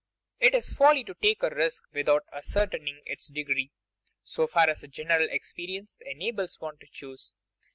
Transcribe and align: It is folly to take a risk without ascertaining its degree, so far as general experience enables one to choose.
It 0.39 0.55
is 0.55 0.73
folly 0.73 1.03
to 1.03 1.13
take 1.13 1.43
a 1.43 1.51
risk 1.53 1.83
without 1.93 2.23
ascertaining 2.33 3.03
its 3.05 3.27
degree, 3.27 3.71
so 4.23 4.47
far 4.47 4.67
as 4.67 4.81
general 4.89 5.27
experience 5.29 6.01
enables 6.03 6.59
one 6.59 6.79
to 6.79 6.87
choose. 6.87 7.33